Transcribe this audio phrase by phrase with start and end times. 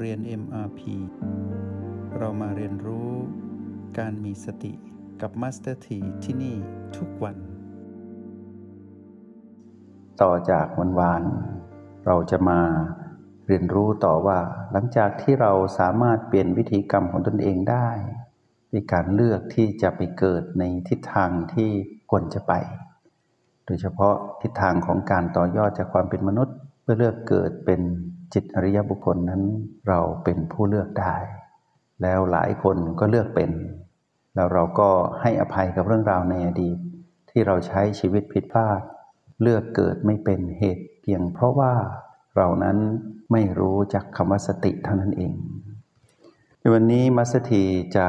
[0.00, 0.80] เรียน MRP
[2.18, 3.10] เรามาเรียนรู้
[3.98, 4.72] การมีสติ
[5.20, 6.56] กับ Master T ที่ที่นี่
[6.96, 7.36] ทุกวัน
[10.22, 11.22] ต่อจากวันวาน
[12.06, 12.60] เราจะมา
[13.46, 14.38] เรียนรู้ต่อว่า
[14.72, 17.88] หลังจากที่เราสามารถเปลี่ยนวิธีกรรมของตนเองได้
[18.72, 21.70] ด้วยการเลือกที่จะไปเกิดในทิศทางที่
[22.10, 22.52] ควรจะไป
[23.66, 27.80] โดยเฉพาะทิศทางของการต่อยอดจากความเป็นมนุษย์ เพื่อเลือกเกิดเป็น
[28.34, 29.42] จิตอริยบุคคลนั้น
[29.88, 31.16] เราเป็นผู้เลือกได้
[32.02, 33.50] แล้วหลายคนก็เลือกเป็น
[34.34, 36.78] แล้วเราก็ให้อภัยกับเรื่องราวในอดีต
[37.30, 38.80] ที่เราใช้ชีวิตผิดพลาด
[39.42, 41.74] เลือกเกิดไม่เป็นเหตุเพียงเพราะว่า
[42.36, 42.78] เรานั้น
[43.32, 45.34] ไม่รู้จักคำว่าสติเท่านั้นเอง
[46.60, 47.64] ในวันนี้มัสถี
[47.96, 48.08] จะ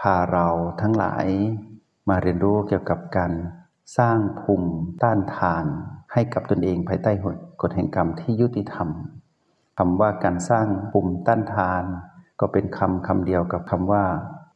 [0.00, 0.46] พาเรา
[0.80, 1.26] ทั้งหลาย
[2.08, 3.32] มาเรียนรู้เกี่ยวกับการ
[3.98, 4.70] สร้างภูมิ
[5.02, 5.64] ต้านทาน
[6.12, 7.12] ให้กับตนเองภายใต้
[7.62, 8.88] กฎแห่งกรรมที่ยุติธรรม
[9.78, 11.84] คำว่าการสร้างภูมิต้านทาน
[12.40, 14.04] ก็เป็นคำคำเดียวกับคำว่า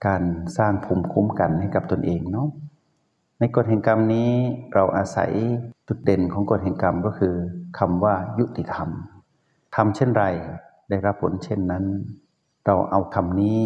[0.07, 0.23] การ
[0.59, 2.49] สร้างภูมิคุ้มกันให้กับตนเองเนาะ
[3.39, 4.31] ในกฎแห่งกรรมนี้
[4.75, 5.31] เราอาศัย
[5.89, 7.35] จุดเด่นของกฎแห่งกรรมก็คือ
[7.79, 8.89] คำว่ายุติธรรม
[9.75, 10.25] ทำเช่นไร
[10.91, 11.85] ได้รับผลเช่นนั้น
[12.67, 13.59] เราเอาคำนี้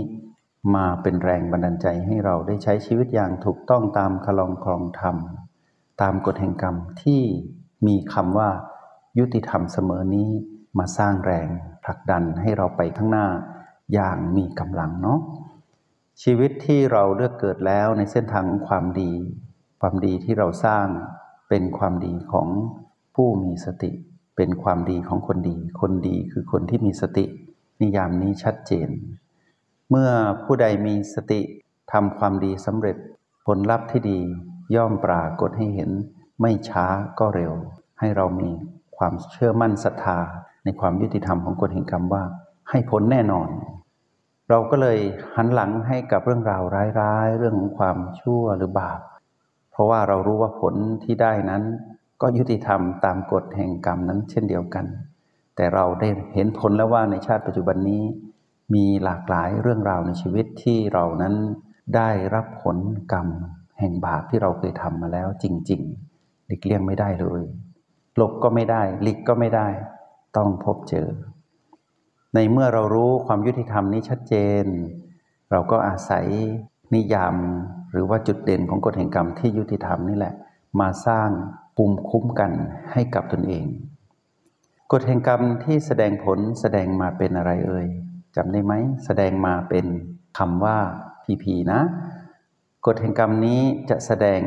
[0.75, 5.17] มาเป็นแรงบันดาลใจให้เราได้ใช้ชีวิตอย่างถูกต้องตามคลองครองธรรม
[6.01, 7.23] ตามกฎแห่งกรรมที่
[7.87, 8.51] มีคำว่า
[9.19, 10.31] ยุติธรรมเสมอนี้
[10.79, 11.49] มาสร้างแรง
[11.85, 13.27] ผลักดันให้เราไปข้างหน้า
[13.93, 15.21] อย่างมีกำลังเนาะ
[16.23, 19.13] ชีวิตที่เราเลือกเกิดแล้วในเส้นทางของความดี
[19.81, 20.87] ความดีที่เราสร้าง
[21.49, 22.49] เป็นความดีของ
[23.15, 23.91] ผู้มีสติ
[24.37, 27.25] เป็นความดีของคนดี คนดีคือคนที่มีสติ
[27.83, 28.89] นิยามนี้ชัดเจน
[29.91, 30.11] เมื่อ
[30.45, 31.41] ผู้ใดมีสติ
[31.93, 32.97] ทำความดีสำเร็จ
[33.47, 34.21] ผลลัพธ์ที่ดี
[34.77, 35.91] ย่อมปรากฏให้เห็น
[36.41, 36.87] ไม่ช้า
[37.19, 37.55] ก็เร็ว
[37.99, 38.51] ให้เรามี
[38.97, 40.19] ความเชื่อมั่นศรัทธา
[40.69, 42.25] ในความยุติธรรมของกฎแห่งกรรมว่า
[42.71, 43.49] ให้ผลแน่นอน
[44.49, 44.99] เราก็เลย
[45.37, 46.63] หันหลังให้กับเรื่องราว
[47.01, 49.01] ร้ายๆ เรื่องของความชั่วหรือบาป
[49.73, 50.75] เพราะว่าเรารู้ว่าผล
[51.05, 51.63] ที่ได้นั้น
[52.21, 54.87] ก็ยุติธรรมตามกฎแห่งกรรมนั้นเช่นเดียวกัน
[55.57, 58.03] แต่เราได้เห็นผลแล้วว่าในชาติปัจจุบันนี้
[58.75, 61.35] มีหลากหลายเรื่องราวในชีวิตที่เรานั้น
[61.97, 62.77] ได้รับผล
[63.13, 63.29] กรรม
[63.79, 65.81] แห่งบาปที่เราเคยทำมาแล้วจริง
[66.15, 67.43] ๆ หลีกเลี่ยงไม่ได้เลย
[68.17, 69.69] หลบก็ไม่ได้หลีกก็ไม่ได้
[70.39, 71.09] ต้องพบเจอ
[72.35, 74.65] ในเมื่อเรารู้ความยุติธรรมนี้ชัดเจน
[75.51, 76.27] เราก็อาศัย
[76.95, 77.37] นิยาม
[77.93, 80.35] หรือว่าจุดเด่นของกฎแห่งกรรมที่ยุติธรรมนี่แหละ
[80.81, 81.31] มาสร้าง
[81.77, 82.53] ภูมิคุ้มกัน
[82.93, 83.67] ให้กับตนเอง
[84.93, 87.87] กฎแห่งกรรมที่แสดงผลแสดงมาเป็นอะไรเอ่ย
[88.37, 88.73] จำได้ไหม
[89.05, 89.87] แสดงมาเป็น
[90.39, 90.79] คำว่า
[91.25, 91.81] พีพีนะ
[92.87, 93.61] กฎแห่งกรรมนี้
[93.91, 94.41] จะแสดง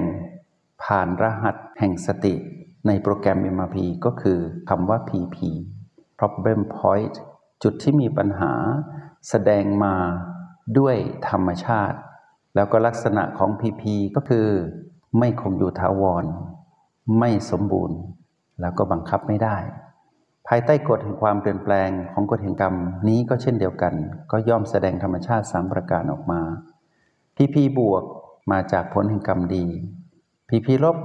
[0.84, 2.36] ผ่านรหัสแห่งสติ
[2.88, 5.38] ในโปรแกรม MRP ก็คือคำว่า PP
[6.22, 7.16] problem point
[7.64, 8.54] จุดที่มีปัญหา
[9.30, 9.96] แสดงมา
[10.78, 10.96] ด้วย
[11.30, 11.98] ธรรมชาติ
[12.56, 13.84] แล้วก็ลักษณะของ PP
[14.16, 14.48] ก็คือ
[15.20, 16.26] ไม่คงอยู่ถาวร
[17.20, 18.00] ไม่สมบูรณ์
[18.62, 19.58] แล้วก็บังคับไม่ได้
[20.48, 22.76] ภายใต้กฎแห่งความเปลี่ยนแปลงของกฎแห่งกรรม
[23.08, 23.94] นี้ก็เช่นเดียวกัน
[24.32, 26.42] ก็ย่อมแสดงธรรมชาติสามประการออกมา
[27.36, 28.04] PP บวก
[28.52, 29.66] มาจากผลแห่งกรรมดี
[30.50, 30.98] PP ลบ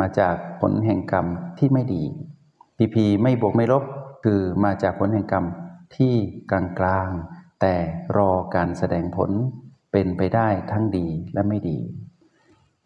[0.00, 1.26] มาจากผลแห่งกรรม
[1.58, 2.02] ที่ไม่ดี
[2.76, 3.84] พีพีไม่บวกไม่ลบ
[4.24, 5.44] คือมาจากผลแห่งกรรม
[5.96, 6.14] ที่
[6.50, 7.08] กลางกลาง
[7.60, 7.74] แต่
[8.16, 9.30] รอการแสดงผล
[9.92, 11.78] เป็นไปได้ทั้งดีและไม่ดี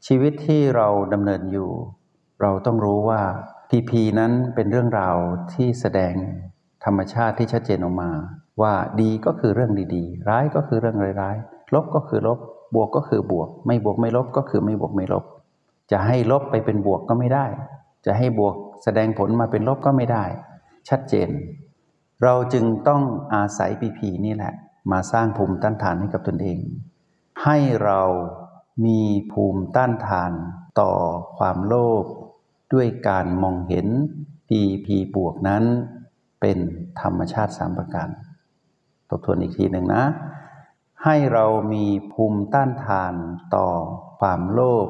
[0.07, 1.71] ชีวิตที่เราดำเนินอยู่
[2.43, 3.23] เราต้องรู้ว่า
[3.71, 5.17] พีพีนั้นเป็นเรื่องราว
[5.53, 6.15] ที่แสดง
[6.85, 8.11] ธรรมชาติที่ชัดเจนออกมา
[8.63, 12.39] ว่าดีก็คือเรื่องดีๆ ร้ายก็คือเรื่องร้ายๆลบก็คือลบ
[12.75, 15.25] บวกก็คือบวก ไม่บวกไม่ลบก็คือไม่บวกไม่ลบ
[15.93, 17.47] จะให้ลบไปเป็นบวกก็ไม่ได้
[18.07, 18.55] จะให้บวก
[18.85, 20.25] แสดงผลมาเป็นลบก็ไม่ได้
[20.89, 21.29] ชัดเจน
[22.23, 23.03] เราจึงต้อง
[23.35, 24.55] อาศัยปีพีนี่แหละ
[24.93, 26.59] มาสร้างภูมิต้านทานให้กับตนเอง
[27.45, 28.03] ให้เรา
[28.87, 29.01] มี
[29.33, 30.33] ภูมิต้านทาน
[30.81, 30.93] ต่อ
[31.39, 32.05] ความโลภ
[32.73, 33.87] ด้วยการมองเห็น
[34.49, 35.65] พีพีบวกนั้น
[36.41, 36.59] เป็น
[37.01, 38.09] ธรรมชาติสามประการ
[39.09, 40.05] ทบทวนอีกทีหนึ่งนะ
[41.05, 43.15] ให้เรามีภูมิต้านทาน
[43.55, 43.69] ต่อ
[44.19, 44.89] ความโลภ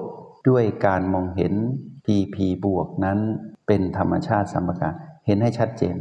[0.49, 1.55] ด้วยการมองเห็น
[2.05, 3.19] PP บวกนั้น
[3.67, 4.95] เป็นธรรมชาติสัมปการ
[5.27, 5.97] เห็นให้ชัดเจน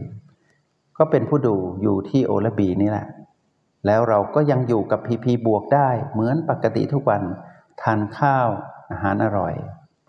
[0.97, 3.07] ก็เป็นผู้ดูอยู่ที่โอและบีนี่แหละ
[3.85, 7.21] แล้วเราก็ยังอยู่กับ PP บวกได้เหมือนปกติทุกวัน
[7.81, 8.47] ทานข้าว
[8.91, 9.53] อาหารอร่อย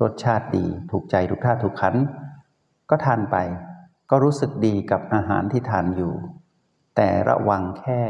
[0.03, 1.95] รสชาติดีถูกใจทุกท่าทุกขัน
[2.91, 3.37] ก็ทานไป
[4.11, 6.15] ก็รู้สึกดีกับอาหารที่ทานอยู่
[6.97, 8.03] แต่ระวังแค่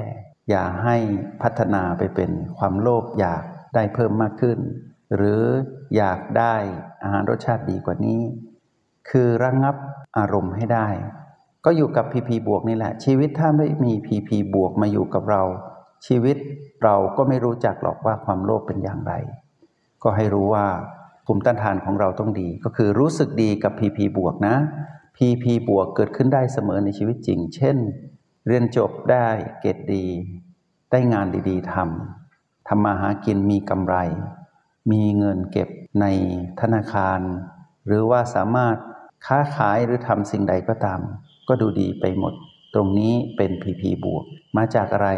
[0.51, 0.97] อย่าให้
[1.43, 3.45] พัฒนาไปเป็นความโลภอยาก
[3.75, 4.59] ได้เพิ่มมากขึ้น
[5.17, 5.43] หรือ
[5.97, 6.55] อยากได้
[7.03, 8.21] อาหารรสชาติดีกว่านี้
[9.11, 9.77] คือระงงับ
[10.19, 10.89] อารมณ์ให้ได้
[11.65, 15.43] ก็อยู่กับพีพีบวกนี่แหละ ชีวิตถ้าไม่มีพีพีบวกมาอยู่กับเรา
[16.07, 16.37] ชีวิต
[16.85, 19.13] เราก็ไม่รู้จักหรอกว่าความโลภเป็นอย่างไร
[20.03, 20.67] ก็ให้รู้ว่า
[21.27, 24.57] ภูมิต้านทานของเราต้องดี ก็คือรู้สึกดีกับพีพีบวกนะ
[25.17, 27.77] พีพีบวกเกิดขึ้นได้เสมอในชีวิตจริง เช่น
[28.47, 29.29] เรียนจบได้
[29.61, 30.07] เกรดดี
[30.91, 33.97] ได้งานดีๆทำทำมาหากินมีกำไร
[34.91, 35.69] มีเงินเก็บ
[36.01, 36.07] ใน
[36.61, 37.21] ธนาคาร
[37.87, 38.77] หรือว่าสามารถ
[39.27, 41.01] ค้าขายหรือทำสิ่งใดก็ตาม
[41.49, 42.35] ก็ดูดีไปหมด
[42.75, 44.25] ตรงนี้เป็นพีพีบวก
[44.57, 45.09] มาจากอะไร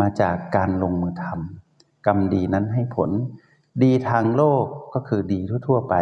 [0.00, 3.10] มาจากการลงมือทำกรรมดีนั้นให้ผล
[3.82, 4.64] ดีทางโลก
[4.94, 5.94] ก็คือดีทั่วๆไป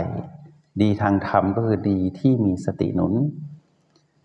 [0.82, 3.14] ดีทางธรรมก็คือดีที่มีสติหนุน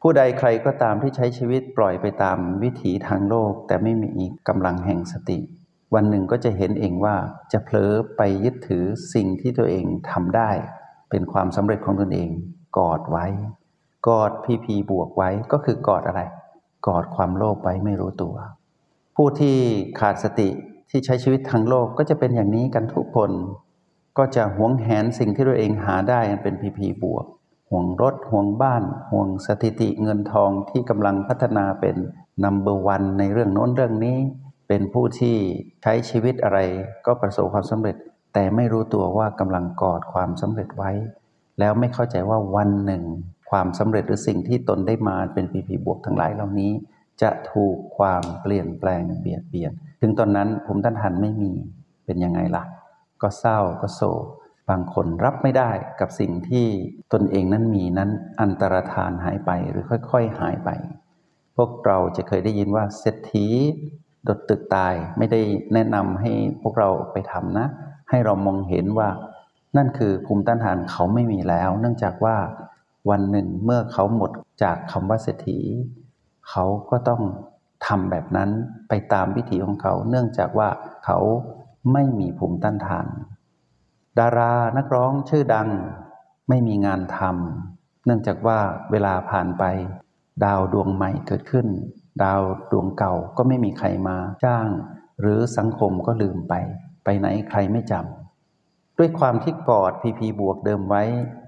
[0.01, 5.37] ผู้ใดใครก็ตามที่ใช้ชีวิตปล่อยไปตามวิถีทางโลก แต่ไม่มีกำลังแห่งสติ
[5.93, 7.15] วันหนึ่งก็จะเห็นเองว่า
[7.51, 8.83] จะเผลอไปยึดถือ
[9.13, 10.51] สิ่งที่ตัวเองทำได้
[11.09, 12.29] เป็นความสำเร็จของตนเอง
[12.77, 13.25] กอดไว้
[14.07, 16.21] กอดพีพีบวกไว้ก็คือกอดอะไร
[16.87, 18.35] กอดความโลภไว้ไม่รู้ตัว
[19.15, 19.57] ผู้ที่
[19.99, 20.49] ขาดสติ
[20.89, 23.31] ที่ใช้ชีวิตทางโลกก็จะเป็นอย่างนี้กันทุกคน
[24.17, 27.25] ก็จะหวงแหนสิ่งที่ตัวเองหาได้เป็นพีพีบวก
[27.69, 31.95] ห่วงรถห่วงบ้าน ห่วงสถิติเงินทองที่กำลังพัฒนาเป็น
[32.43, 34.17] นัมเบอร์วันในเรื่องโน้นเรื่องนี้
[34.67, 35.35] เป็นผู้ที่
[35.83, 36.59] ใช้ชีวิตอะไร
[37.05, 37.95] ก็ประสบความสำเร็จ
[38.33, 40.91] แต่ไม่รู้ตัวว่ากำลังกอดความสำเร็จไว้
[41.59, 43.03] แล้วไม่เข้าใจว่าวันหนึ่ง
[43.49, 46.71] ความสำเร็จหรือสิ่งที่ตนได้มาเป็นพีพีบวกทั้งหลายเหล่านี้
[47.21, 49.71] จะถูกความเปลี่ยนแปลงเบียดเบียน
[50.01, 51.51] ถึงตอนนั้นภูมิต้านทานไม่มี
[52.05, 52.63] เป็นยังไงล่ะ
[53.21, 54.25] ก็เศร้าก็โศก
[54.69, 56.65] บางคนรับไม่ได้กับสิ่งที่
[57.13, 58.09] ตนเองนั้นมีนั้น
[58.41, 60.69] อันตรธานหายไปหรือค่อยๆหายไป
[61.55, 63.47] พวกเราจะเคยได้ยินว่าเศรษฐี
[64.27, 65.41] ดดตึกตายไม่ได้
[65.73, 66.31] แนะนำให้
[66.61, 67.67] พวกเราไปทำนะ
[68.09, 69.09] ให้เรามองเห็นว่า
[69.77, 72.37] นั่นคือภูมิต้านทานเขาไม่มีแล้ว เนื่องจากว่า
[73.09, 74.31] วันหนึ่งเมื่อเขาหมด
[74.63, 75.59] จากคำว่าเศรษฐี
[76.49, 77.21] เขาก็ต้อง
[77.87, 78.49] ทำแบบนั้น
[78.89, 80.69] ไปตามวิถีของเขา เนื่องจากว่า
[81.05, 81.19] เขา
[81.93, 83.07] ไม่มีภูมิต้านทาน
[84.19, 85.69] ดารานักร้องชื่อดัง
[86.49, 88.59] ไม่มีงานทำเนื่องจากว่า
[88.91, 89.63] เวลาผ่านไป
[90.45, 91.67] ดาวดวงใหม่เกิดขึ้น
[92.23, 92.41] ดาว
[92.71, 94.67] ดวงเก่าก็ไม่มีใครมาจ้าง
[95.21, 96.53] หรือสังคมก็ลืมไป
[97.03, 98.24] ไปไหนใครไม่จำ
[98.97, 101.03] ด้วยความที่กอดพีพีบวกเดิมไว้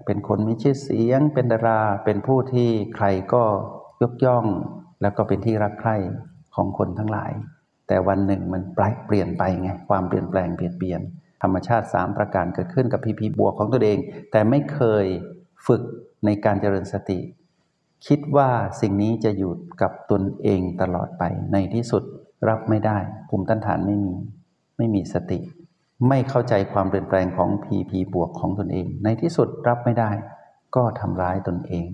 [0.05, 3.44] เป็นคนมีชื่อเสียง เป็นดารา เป็นผู้ที่ใครก็
[4.01, 4.45] ยกย่อง
[5.01, 5.95] แล้วก็เป็นที่รักใคร่
[6.55, 7.31] ของคนทั้งหลาย
[7.88, 11.01] แต่วันหนึ่งมันปลเปลี่ยนไปไงความเปลี่ยนแปลงเปลี่ยนเปลี่ยน
[11.44, 13.97] ธรรมชาติ 3 ประการเกิดขึ้นกับพีพีบวกของตัวเอง
[14.31, 15.05] แต่ไม่เคย
[15.67, 15.81] ฝึก
[16.25, 17.19] ในการเจริญสติ
[18.07, 18.50] คิดว่า
[18.81, 19.51] สิ่งนี้จะอยู่
[19.81, 21.23] กับตนเองตลอดไป
[21.53, 22.03] ในที่สุด
[22.50, 22.97] รับไม่ได้
[23.29, 24.13] ภูมิต้านทานไม่มี
[24.77, 25.39] ไม่มีสติ
[26.07, 30.11] ไม่เข้าใจความเปลี่ยนแปลงของพีพีบวกของตนเอง ในที่สุดรับไม่ได้
[30.75, 31.85] ก็ทำร้ายตนเอง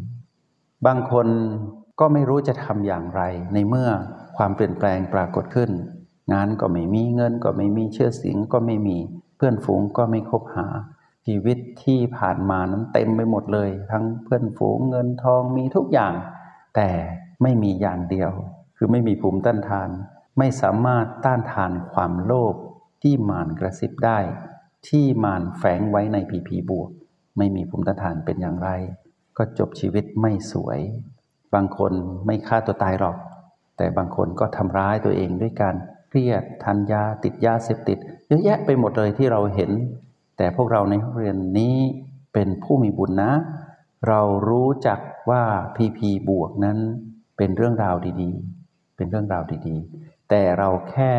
[0.86, 1.28] บางคน
[2.00, 3.22] ก็ไม่รู้จะทำอย่างไร
[3.54, 3.90] ในเมื่อ
[4.38, 5.72] ความเปลี่ยนแปลงปรากฏขึ้น
[6.34, 8.98] งานก็ไม่มีเงินก็ไม่มีเชื่อเสียงก็ไม่มี
[9.38, 10.68] เพื่อนฝูงก็ไม่คบหา
[11.28, 16.14] ชีวิตที่ผ่านมานั้นเต็มไปหมดเลย ทั้งเพื่อนฝูงเงินทองมีทุกอย่าง
[16.76, 16.90] แต่
[17.44, 18.32] ไม่มีอย่างเดียว
[18.78, 19.90] คือไม่มีภูมิต้านทาน
[20.38, 22.56] ไม่สามารถต้านทานความโลภ
[23.04, 24.20] ที่มานกระซิบได้
[24.88, 26.90] ที่มานแฝงไว้ในผีผีบวก
[27.38, 28.70] ไม่มีภูมิต้านทานเป็นอย่างไร
[29.38, 30.80] ก็จบชีวิตไม่สวย
[31.54, 31.94] บางคน
[32.26, 33.18] ไม่ฆ่าตัวตายหรอก
[33.78, 35.76] แต่บางคนก็ทำร้ายตัวเองด้วยการ
[36.10, 37.98] เครียดทานยาติดยาเสพติด
[38.28, 39.72] เยอะแยะไปหมดเลยที่เราเห็น
[40.38, 41.78] แต่พวกเราในห้องเรียนนี้
[42.34, 43.32] เป็นผู้มีบุญนะ
[44.08, 45.00] เรารู้จัก
[45.30, 45.44] ว่า
[45.76, 46.78] พีพีบวกนั้น
[47.38, 51.14] เป็นเรื่องราวดีๆ เป็นเรื่องราวดีๆ แต่เราแค่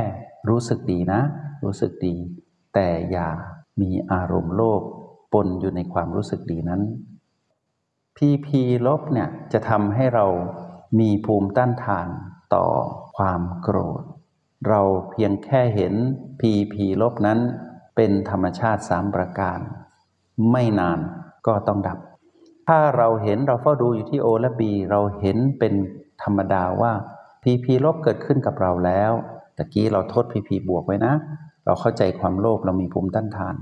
[0.48, 1.20] รู้สึกดีนะ
[1.64, 2.16] รู้สึกดี
[2.74, 3.28] แต่อย่า
[3.80, 4.82] มีอารมณ์โลภ
[5.32, 6.82] ปนอยู่ในความรู้สึกดีนั้น
[8.16, 10.26] พีพีลบเนี่ยจะทำให้เรา
[11.00, 12.08] มีภูมิต้านทาน
[12.54, 12.66] ต่อ
[13.16, 14.02] ความโกรธ
[14.68, 14.80] เรา
[15.10, 15.94] เพียงแค่เห็น
[16.40, 17.38] พีพีลบนั้น
[17.96, 19.58] เป็นธรรมชาติสามประการ
[20.50, 20.98] ไม่นาน
[21.46, 21.98] ก็ต้องดับ
[22.68, 25.74] ถ้าเราเห็นเราเฝ้าดูอยู่ที่โอและบีเราเห็นเป็น
[26.22, 26.92] ธรรมดาว่า
[27.42, 29.12] พีพีลบเกิดขึ้นกับเราแล้ว
[29.56, 31.14] ตะกี้เราโทษพีพีบวกไว้นะ
[31.64, 33.56] เราเข้าใจความโลภเรามีภูมิต้านทาน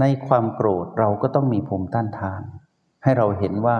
[0.00, 2.42] ในความโกรธเราก็ต้องมีภูมิต้านทาน
[3.02, 3.76] ให้เราเห็นว่า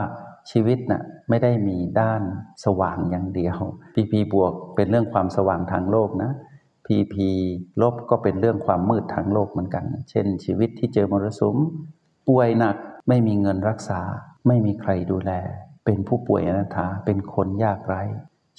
[0.50, 2.22] ชีวิตน่ะไม่ได้มีด้าน
[2.64, 3.56] สว่างอย่างเดียว
[3.94, 6.32] พีพีบวกเป็นเรื่องความสว่างทางโลกนะ
[6.86, 7.28] พีพี
[7.82, 11.56] ลบก็เป็นเรื่องความมืดทางโลกเหมือนกัน เช่น ชีวิตที่เจอมรสุม
[12.28, 12.76] ป่วยหนัก
[13.08, 14.00] ไม่มีเงินรักษา
[14.48, 15.32] ไม่มีใครดูแล
[15.84, 18.02] เป็นผู้ป่วยอนาถาเป็นคนยากไร้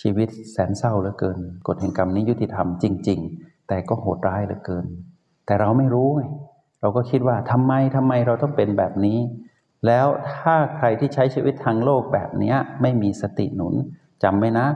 [0.02, 4.86] ชีวิตแสนเศร้าเหลือเกินกฎแห่งกรรมนี้ยุติธรรมจริง ๆ แต่ก็โหดร้ายเหลือเกิน
[5.46, 6.24] แต่เราไม่รู้ไง
[6.82, 9.20] เราก็คิดว่าทำไมทำไมเราต้องเป็นแบบนี้
[9.88, 13.74] แล้วถ้าใครที่ใช้ชีวิตทางโลกแบบนี้ไม่มีสติหนุน
[14.24, 14.68] จำไว้นะ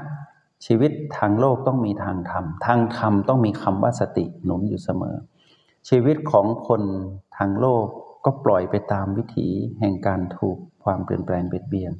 [0.65, 5.15] ชีวิตทางโลกต้องมีทางธรรมทางธรรมต้องมีคำว่าสติหนุนอยู่เสมอ
[5.89, 6.81] ชีวิตของคน
[7.37, 7.85] ทางโลก
[8.25, 9.47] ก็ปล่อยไปตามวิถี
[9.79, 11.93] แห่งการถูกความเปลี่ยนแปลงเบียดเบียน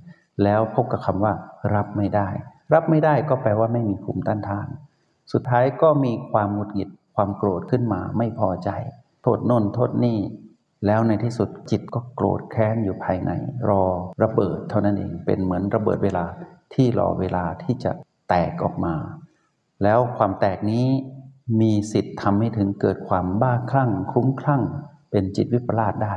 [0.44, 1.34] แล้วพบกับคำว่า
[1.76, 2.30] รับไม่ได้
[2.74, 4.68] รับไม่ได้ก็แปลว่าไม่มีภูมิต้านทาน
[5.32, 8.70] สุดท้ายก็มีความหงุดหงิดความโกรธขึ้นมาไม่พอใจ
[9.24, 10.20] โทษน่นโทษนี่
[10.86, 13.32] แล้วในที่สุดจิตก็โกรธแค้นอยู่ภายใน
[13.70, 13.84] รอ
[14.24, 16.26] ระเบิดเท่านั้นเองเป็นเหมือนระเบิดเวลา
[16.74, 17.92] ที่รอเวลาที่จะ
[18.30, 18.96] แตกออกมา
[19.84, 20.86] แล้วความแตกนี้
[21.62, 24.64] มีสิทธิ์ทำให้ถึงเกิดความบ้าคลั่ง คลุ้มคลั่ง
[25.12, 26.16] เป็นจิตวิปลาสได้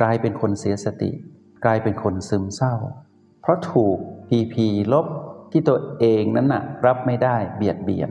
[0.00, 1.10] กลายเป็นคนเสียสติ
[1.64, 2.74] กลายเป็นคนซึมเศร้า
[3.40, 3.98] เพราะถูก
[4.28, 5.06] พีพีลบ
[5.52, 8.10] ที่ตัวเองนั้นน่ะรับไม่ได้เบียดเบียน